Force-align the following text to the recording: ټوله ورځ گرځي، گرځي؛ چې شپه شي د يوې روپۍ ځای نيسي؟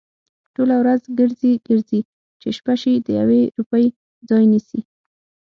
ټوله 0.53 0.75
ورځ 0.81 1.01
گرځي، 1.19 1.53
گرځي؛ 1.67 1.99
چې 2.41 2.47
شپه 2.57 2.73
شي 2.81 2.93
د 3.05 3.07
يوې 3.19 3.41
روپۍ 3.57 3.85
ځای 4.29 4.43
نيسي؟ 4.51 4.79